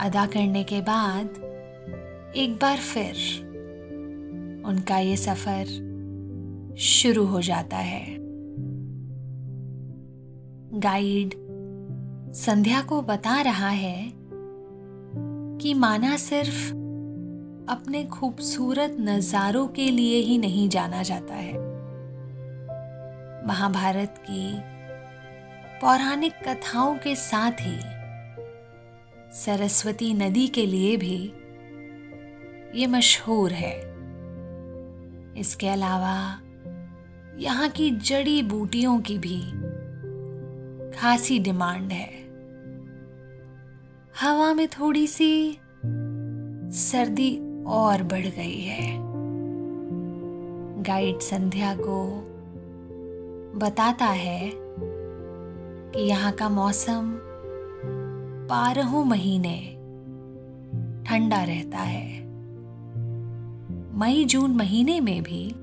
अदा 0.00 0.26
करने 0.26 0.64
के 0.64 0.80
बाद 0.80 1.28
एक 2.36 2.58
बार 2.62 2.76
फिर 2.76 3.14
उनका 4.66 4.98
ये 4.98 5.16
सफ़र 5.16 5.66
शुरू 6.78 7.26
हो 7.26 7.40
जाता 7.40 7.76
है। 7.76 8.16
गाइड 10.74 11.34
संध्या 12.34 12.82
को 12.82 13.02
बता 13.02 13.40
रहा 13.40 13.68
है 13.68 14.12
कि 15.58 15.74
माना 15.74 16.16
सिर्फ़ 16.16 16.79
अपने 17.68 18.04
खूबसूरत 18.04 18.96
नज़ारों 19.00 19.66
के 19.68 19.90
लिए 19.90 20.20
ही 20.20 20.38
नहीं 20.38 20.68
जाना 20.68 21.02
जाता 21.02 21.34
है। 21.34 21.52
महाभारत 23.46 24.14
की 24.20 24.52
पौराणिक 25.80 26.32
कथाओं 26.48 26.96
के 26.96 27.14
साथ 27.16 27.60
ही 27.60 27.78
सरस्वती 29.34 30.12
नदी 30.14 30.46
के 30.48 30.66
लिए 30.66 30.96
भी 30.96 31.18
ये 32.80 32.86
मशहूर 32.86 33.52
है। 33.52 33.76
इसके 35.36 35.68
अलावा 35.68 36.16
यहाँ 37.38 37.68
की 37.68 37.90
जड़ी 37.90 38.42
बूटियों 38.42 38.98
की 39.00 39.18
भी 39.18 39.40
खासी 40.98 41.38
डिमांड 41.38 41.92
है। 41.92 42.10
हवा 44.20 44.52
में 44.54 44.68
थोड़ी 44.68 45.06
सी 45.06 45.58
सर्दी 46.72 47.30
और 47.70 48.02
बढ़ 48.02 48.26
गई 48.26 48.60
है। 48.60 48.98
गाइड 50.82 51.20
संध्या 51.20 51.74
को 51.74 52.26
बताता 53.58 54.06
है 54.06 54.52
कि 54.54 56.00
यहाँ 56.00 56.32
का 56.32 56.48
मौसम 56.48 57.18
बारहों 58.50 59.04
महीने 59.04 59.76
ठंडा 61.04 61.42
रहता 61.42 61.78
है। 61.78 62.20
मई 63.98 64.24
जून 64.24 64.50
महीने 64.50 65.00
में 65.00 65.22
भी 65.22 65.54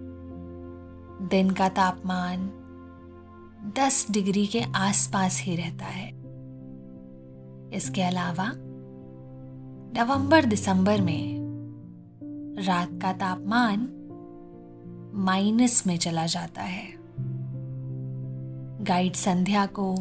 दिन 1.28 1.50
का 1.52 1.70
तापमान 1.70 2.52
10 3.78 4.08
डिग्री 4.12 4.48
के 4.48 4.62
आसपास 4.76 5.42
ही 5.42 5.56
रहता 5.56 5.86
है। 5.86 6.10
इसके 7.74 8.02
अलावा 8.02 8.52
नवंबर 10.02 10.46
दिसंबर 10.46 11.02
में 11.02 11.37
रात 12.60 12.90
का 13.02 13.12
तापमान 13.14 13.80
माइनस 15.16 15.84
में 15.88 15.98
चला 15.98 16.26
जाता 16.26 16.62
है। 16.62 16.88
गाइड 18.84 19.14
संध्या 19.14 19.66
को 19.66 19.96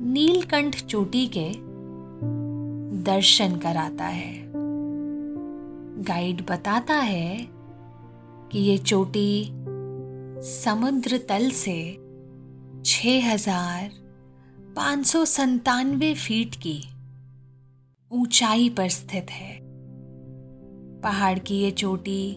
नीलकंठ 0.00 0.84
चोटी 0.84 1.26
के 1.26 1.52
दर्शन 3.02 3.56
कराता 3.56 4.04
है। 4.04 4.32
गाइड 6.02 6.44
बताता 6.50 6.94
है 6.94 7.48
कि 8.52 8.58
ये 8.58 8.78
चोटी 8.78 9.48
समुद्र 10.42 11.18
तल 11.18 11.50
से 11.50 11.92
छह 12.86 13.32
हज़ार 13.32 13.90
पाँच 14.76 15.06
सौ 15.06 15.24
संतानवे 15.24 16.14
फीट 16.14 16.54
की 16.54 16.80
ऊंचाई 18.10 18.68
पर 18.68 18.88
स्थित 18.88 19.30
है। 19.30 19.61
पहाड़ 21.02 21.38
की 21.38 21.54
ये 21.54 21.70
चोटी 21.70 22.36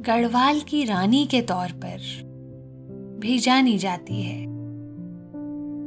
गढ़वाल 0.00 0.60
की 0.60 0.84
रानी 0.84 1.26
के 1.26 1.42
तौर 1.42 1.68
पर 1.72 1.98
भी 3.18 3.38
जानी 3.38 3.78
जाती 3.78 4.22
है। 4.22 4.46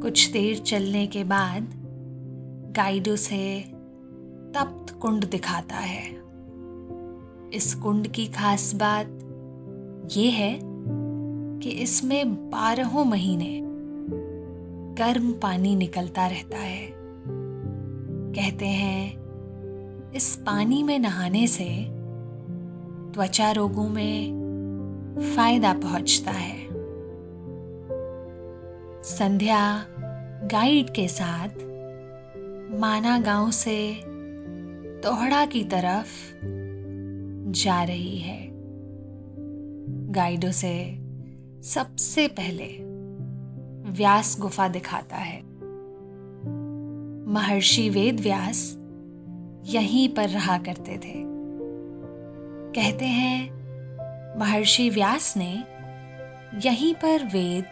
कुछ 0.01 0.31
देर 0.31 0.57
चलने 0.57 1.07
के 1.07 1.23
बाद 1.23 1.73
गाइड 2.77 3.09
उसे 3.09 3.61
तप्त 4.55 4.99
कुंड 4.99 5.29
दिखाता 5.29 5.75
है। 5.75 6.09
इस 7.53 7.75
कुंड 7.83 8.07
की 8.07 8.25
खास 8.25 8.75
बात 8.75 9.07
यह 10.17 10.33
है 10.33 10.59
कि 11.59 11.69
इसमें 11.69 12.49
बारहों 12.49 13.05
महीने 13.05 13.61
गर्म 14.97 15.31
पानी 15.31 15.75
निकलता 15.75 16.27
रहता 16.27 16.57
है। 16.57 16.93
कहते 18.35 18.65
हैं, 18.65 19.23
इस 20.11 20.35
पानी 20.35 20.83
में 20.83 20.99
नहाने 20.99 21.47
से 21.47 21.92
त्वचा 23.13 23.52
रोगों 23.52 23.89
में 23.89 24.43
फ़ायदा 25.36 25.73
पहुँचता 25.73 26.32
है। 26.32 26.67
संध्या 29.04 29.86
गाइड 30.47 30.89
के 30.89 31.08
साथ 31.08 31.49
माना 32.80 33.19
गाँव 33.19 33.52
से 33.52 33.93
तोहड़ा 35.04 35.45
की 35.45 35.63
तरफ़ 35.63 36.36
जा 37.52 37.84
रही 37.84 38.17
है। 38.17 38.49
गाइडो 40.12 40.52
से 40.52 40.99
सबसे 41.63 42.28
पहले 42.28 42.78
व्यास 43.91 44.38
गुफा 44.39 44.67
दिखाता 44.67 45.15
है। 45.15 45.41
महर्षि 47.28 47.89
वेद 47.89 48.19
व्यास 48.19 48.78
यहीं 49.65 50.10
पर 50.10 50.30
रहा 50.30 50.58
करते 50.58 50.97
थे। 50.97 51.32
कहते 52.75 53.05
हैं, 53.05 53.49
महर्षि 54.39 54.89
व्यास 54.89 55.33
ने 55.38 55.63
यहीं 56.67 56.93
पर 56.93 57.23
वेद 57.23 57.65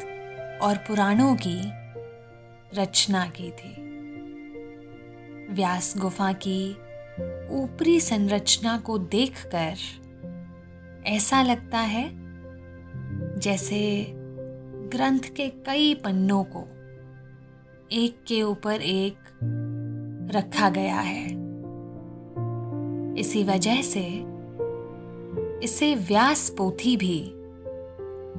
और 0.61 0.77
पुराणों 0.77 1.35
की 1.35 1.61
रचना 2.79 3.25
की 3.25 3.51
थी। 3.51 3.73
व्यास 5.53 5.93
गुफा 5.97 6.33
की 6.33 6.71
ऊपरी 7.49 7.99
संरचना 7.99 8.77
को 8.77 8.97
देखकर 8.97 9.73
ऐसा 11.05 11.41
लगता 11.41 11.79
है 11.79 12.09
जैसे 13.39 14.05
ग्रंथ 14.91 15.19
के 15.19 15.47
कई 15.47 15.93
पन्नों 15.93 16.43
को 16.43 16.67
एक 17.91 18.23
के 18.27 18.43
ऊपर 18.43 18.81
एक 18.81 19.17
रखा 20.31 20.69
गया 20.69 20.99
है। 20.99 21.25
इसी 23.19 23.43
वजह 23.43 23.81
से 23.81 24.30
इसे 25.63 25.95
व्यास 25.95 26.49
पोथी 26.57 26.97
भी 26.97 27.31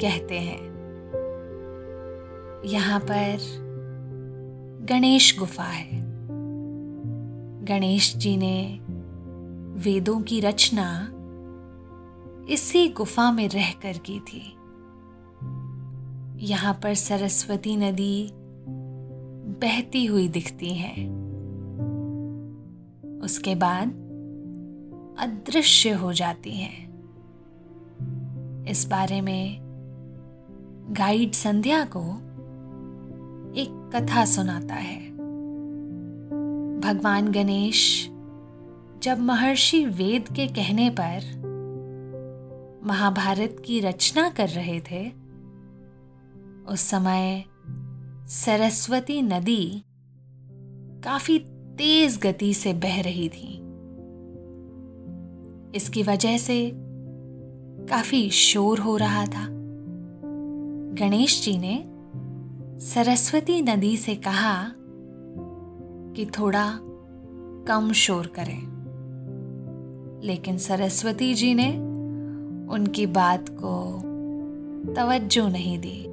कहते 0.01 0.39
हैं। 0.39 0.73
यहाँ 2.65 3.01
पर 3.01 3.39
गणेश 4.89 5.39
गुफा 5.39 5.65
है। 5.65 6.03
गणेश 7.65 8.17
जी 8.17 8.37
ने 8.37 8.79
वेदों 9.81 10.21
की 10.21 10.41
रचना 10.41 11.09
इसी 12.49 12.89
गुफा 12.89 13.33
में 13.33 13.49
रहकर 13.49 13.93
की 13.93 14.21
थी। 14.21 14.57
यहाँ 16.47 16.81
पर 16.83 16.95
सरस्वती 16.95 17.77
नदी 17.77 18.31
बहती 19.63 20.07
हुई 20.07 20.29
दिखती 20.29 20.75
है। 20.75 21.09
उसके 23.21 23.55
बाद 23.55 23.89
अदृश्य 25.19 25.91
हो 25.91 26.13
जाती 26.13 26.51
हैं। 26.51 26.92
इस 28.69 28.87
बारे 28.91 29.21
में 29.21 29.59
गाइड 30.91 31.33
संध्या 31.33 31.85
को 31.85 32.03
एक 33.61 33.91
कथा 33.95 34.25
सुनाता 34.25 34.75
है। 34.75 35.11
भगवान 36.81 37.33
गणेश 37.33 38.09
जब 39.03 39.19
महर्षि 39.19 39.87
वेद 39.87 40.29
के 40.29 40.47
कहने 40.47 40.91
पर 40.91 41.43
महाभारत 42.85 43.63
की 43.65 43.81
रचना 43.81 44.29
कर 44.29 44.49
रहे 44.49 44.81
थे, 44.81 45.09
उस 46.73 46.81
समय 46.81 47.45
सरस्वती 48.27 49.23
नदी 49.23 49.85
काफ़ी 51.05 51.39
तेज 51.79 52.19
गति 52.19 52.55
से 52.55 52.73
बह 52.73 53.03
रही 53.03 53.29
थी। 53.29 53.63
इसकी 55.77 56.03
वजह 56.03 56.39
से 56.39 56.82
काफ़ी 57.91 58.31
शोर 58.31 58.79
हो 58.79 58.97
रहा 58.97 59.27
था। 59.27 59.49
गणेश 60.99 61.45
जी 61.45 61.59
ने 61.59 61.85
सरस्वती 62.81 63.63
नदी 63.63 63.97
से 63.97 64.15
कहा 64.15 64.73
कि 66.17 66.27
थोड़ा 66.27 66.79
कम 67.69 67.93
शोर 67.93 68.27
करें। 68.27 68.73
लेकिन 70.25 70.59
सरस्वती 70.59 71.35
जी 71.35 71.55
ने 71.55 71.73
उनकी 72.75 73.07
बात 73.07 73.49
को 73.49 74.03
तवज्जो 74.93 75.49
नहीं 75.49 75.79
दी। 75.79 76.09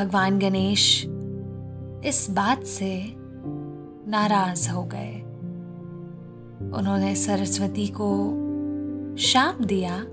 भगवान 0.00 0.38
गणेश 0.38 1.04
इस 2.04 2.26
बात 2.30 2.62
से 2.62 3.14
नाराज़ 4.10 4.70
हो 4.70 4.84
गए। 4.84 5.22
उन्होंने 6.78 7.16
सरस्वती 7.16 7.86
को 7.86 8.34
शाप 9.20 9.62
दिया 9.62 10.06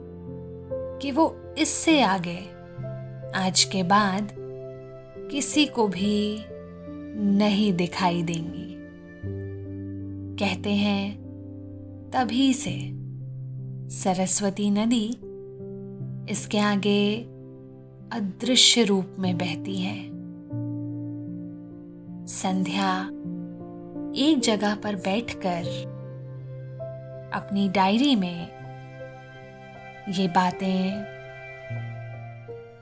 कि 1.01 1.11
वो 1.11 1.55
इससे 1.57 2.01
आगे। 2.01 2.37
आज 3.35 3.63
के 3.63 3.83
बाद 3.83 4.31
किसी 5.31 5.65
को 5.65 5.87
भी 5.87 6.45
नहीं 7.19 7.73
दिखाई 7.73 8.23
देंगी। 8.23 8.75
कहते 10.37 10.69
हैं, 10.69 11.17
तभी 12.13 12.53
से 12.53 12.91
सरस्वती 13.89 14.69
नदी 14.69 15.17
इसके 16.31 16.59
आगे 16.59 17.21
अदृश्य 18.11 18.83
रूप 18.83 19.15
में 19.19 19.37
बहती 19.37 19.75
है। 19.75 20.09
संध्या 22.25 23.07
एक 24.15 24.39
जगह 24.43 24.75
पर 24.75 24.95
बैठकर 24.95 25.63
अपनी 27.33 27.69
डायरी 27.69 28.15
में 28.15 28.56
ये 30.09 30.27
बातें 30.27 30.91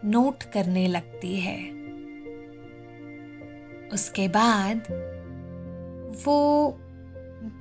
नोट 0.09 0.43
करने 0.43 0.87
लगती 0.87 1.35
है। 1.35 1.57
उसके 3.93 4.27
बाद 4.27 4.77
वो 6.25 6.79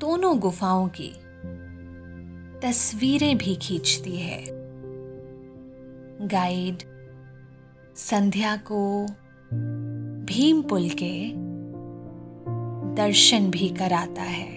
दोनों 0.01 0.39
गुफाओं 0.39 0.89
की 0.89 1.13
तस्वीरें 2.61 3.39
भी 3.39 3.55
खींचती 3.55 4.17
है। 4.17 4.45
गाइड 6.29 6.83
संध्या 7.97 8.57
को 8.57 9.07
भीम 10.25 10.63
पुल 10.63 10.89
के 10.89 11.33
दर्शन 12.95 13.51
भी 13.51 13.69
कराता 13.69 14.23
है। 14.23 14.55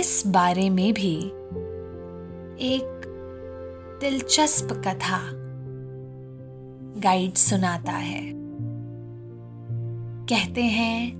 इस 0.00 0.22
बारे 0.26 0.70
में 0.70 0.92
भी 0.94 1.39
एक 2.60 3.02
दिलचस्प 4.00 4.68
कथा 4.72 5.20
गाइड 7.00 7.34
सुनाता 7.34 7.92
है। 7.92 8.32
कहते 10.26 10.64
हैं, 10.64 11.12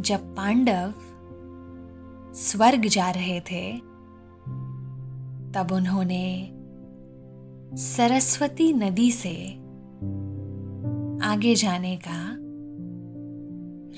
जब 0.00 0.34
पांडव 0.36 0.92
स्वर्ग 2.34 2.82
जा 2.86 3.10
रहे 3.10 3.40
थे, 3.40 3.78
तब 5.52 5.68
उन्होंने 5.72 6.50
सरस्वती 7.76 8.72
नदी 8.72 9.12
से 9.12 9.54
आगे 11.26 11.54
जाने 11.54 11.96
का 11.96 12.36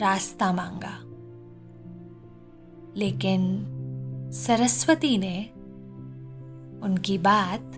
रास्ता 0.06 0.52
मांगा। 0.52 1.02
लेकिन 2.96 3.64
सरस्वती 4.34 5.18
ने 5.18 5.50
उनकी 6.82 7.18
बात 7.18 7.72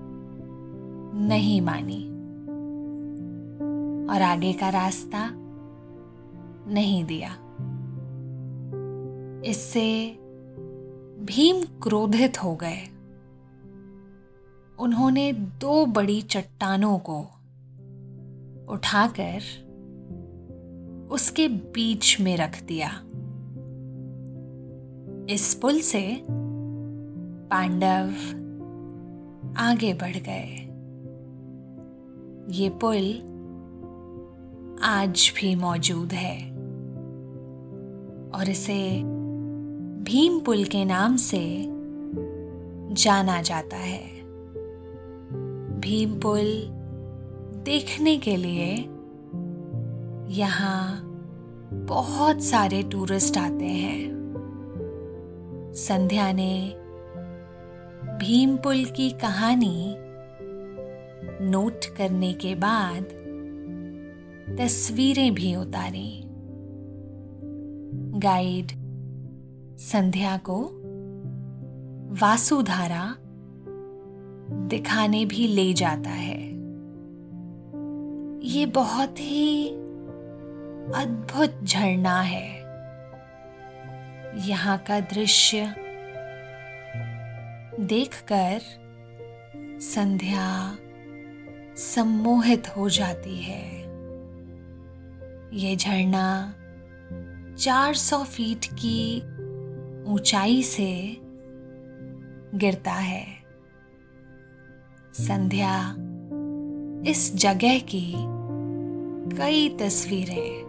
नहीं 1.15 1.61
मानी। 1.61 2.15
और 4.15 4.23
आगे 4.23 4.53
का 4.53 4.69
रास्ता 4.69 5.31
नहीं 6.73 7.05
दिया। 7.05 7.37
इससे 9.45 10.11
भीम 11.25 11.81
क्रोधित 11.83 12.45
हो 12.45 12.57
गए। 12.57 12.89
उन्होंने 14.79 15.33
दो 15.33 15.87
बड़ी 15.87 16.23
चट्टानों 16.23 16.99
को 16.99 17.21
उठाकर 18.73 19.65
उसके 21.11 21.49
बीच 21.49 22.21
में 22.21 22.37
रख 22.37 22.63
दिया। 22.63 22.89
इस 25.35 25.55
पुल 25.55 25.81
से 25.81 26.27
पांडव 27.51 28.13
आगे 29.57 29.95
बढ़ 29.95 30.17
गए। 30.17 30.61
ये 32.51 32.71
पुल 32.71 33.35
आज 34.83 35.33
भी 35.37 35.55
मौजूद 35.55 36.13
है। 36.13 36.51
और 38.31 38.49
इसे 38.49 39.03
भीम 40.03 40.41
पुल 40.41 40.65
के 40.65 40.85
नाम 40.85 41.17
से 41.17 41.67
जाना 42.95 43.43
जाता 43.43 43.77
है। 43.77 44.21
भीम 45.81 46.21
पुल 46.21 46.67
देखने 47.65 48.17
के 48.17 48.37
लिए 48.37 48.75
यहाँ 50.43 51.01
बहुत 51.73 52.43
सारे 52.43 52.83
टूरिस्ट 52.83 53.39
आते 53.39 53.65
हैं। 53.65 54.15
संध्या 55.77 56.33
ने 56.33 56.84
भीम 58.19 58.57
पुल 58.57 58.85
की 58.85 59.11
कहानी 59.11 59.97
नोट 61.47 61.85
करने 61.85 62.33
के 62.33 62.55
बाद 62.55 63.05
तस्वीरें 64.59 65.35
भी 65.35 65.57
उतारी। 65.57 66.23
गाइड 68.19 68.67
संध्या 69.79 70.37
को 70.37 70.71
वासुधारा 72.21 73.17
दिखाने 74.51 75.25
भी 75.25 75.47
ले 75.47 75.73
जाता 75.73 76.11
है। 76.11 76.43
ये 78.49 78.67
बहुत 78.67 79.21
ही 79.21 79.69
अद्भुत 80.95 81.61
झरना 81.65 82.21
है। 82.21 82.65
यहाँ 84.49 84.79
का 84.79 85.01
दृश्य 85.01 85.84
देखकर 87.81 88.61
संध्या 89.81 90.79
सम्मोहित 91.77 92.69
हो 92.69 92.89
जाती 92.89 93.37
है। 93.37 93.81
ये 95.53 95.77
झरना 95.77 96.55
400 97.59 98.25
फीट 98.25 98.65
की 98.65 99.21
ऊंचाई 100.13 100.63
से 100.63 101.17
गिरता 102.55 102.93
है। 102.93 103.27
संध्या 105.15 105.97
इस 107.11 107.37
जगह 107.37 107.79
की 107.79 108.15
कई 109.37 109.69
तस्वीरें 109.81 110.63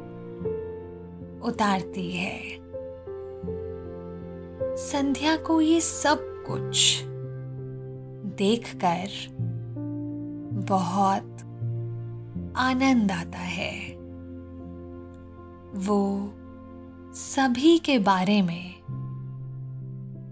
उतारती 1.41 2.11
है। 2.11 2.41
संध्या 4.77 5.37
को 5.37 5.61
ये 5.61 5.81
सब 5.81 6.34
कुछ 6.47 7.03
देखकर 8.37 9.07
बहुत 10.67 11.31
आनंद 12.57 13.11
आता 13.11 13.37
है। 13.37 13.95
वो 15.75 16.33
सभी 17.13 17.77
के 17.77 17.99
बारे 17.99 18.41
में 18.41 18.75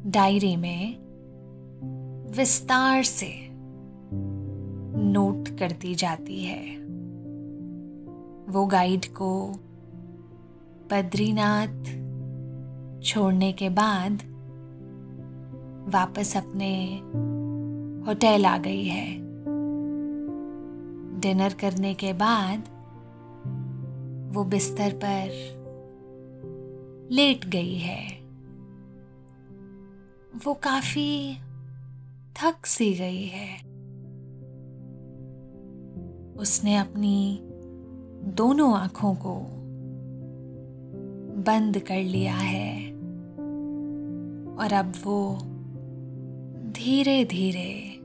डायरी 0.05 0.55
में 0.55 1.03
विस्तार 2.31 3.03
से 3.03 3.49
नोट 4.95 5.59
करती 5.59 5.95
जाती 5.95 6.43
है। 6.43 6.77
वो 8.49 8.65
गाइड 8.65 9.05
को 9.05 9.47
बद्रीनाथ 10.91 11.83
छोड़ने 13.01 13.51
के 13.51 13.69
बाद 13.69 14.32
वापस 15.87 16.37
अपने 16.37 16.99
होटल 18.07 18.45
आ 18.45 18.57
गई 18.57 18.83
है। 18.83 19.17
डिनर 21.19 21.53
करने 21.53 21.93
के 21.93 22.13
बाद 22.13 22.59
वो 24.35 24.43
बिस्तर 24.43 24.93
पर 24.93 25.29
लेट 27.11 27.45
गई 27.45 27.75
है। 27.75 28.19
वो 30.45 30.53
काफ़ी 30.53 31.37
थक 32.35 32.65
सी 32.65 32.93
गई 32.93 33.23
है। 33.23 33.57
उसने 36.35 36.77
अपनी 36.77 37.39
दोनों 38.23 38.77
आँखों 38.77 39.15
को 39.15 39.41
बंद 41.43 41.79
कर 41.79 42.03
लिया 42.03 42.35
है। 42.35 42.93
और 44.57 44.73
अब 44.73 44.93
वो 45.03 45.39
धीरे 46.75 47.25
धीरे 47.25 47.99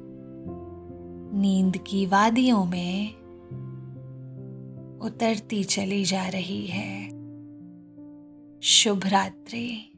नींद 1.39 1.77
की 1.77 2.07
वादियों 2.07 2.65
में 2.65 3.15
उतरती 4.99 5.65
चली 5.65 6.05
जा 6.05 6.29
रही 6.29 6.67
है। 6.67 7.09
शुभ 8.61 9.07
रात्रि। 9.07 9.98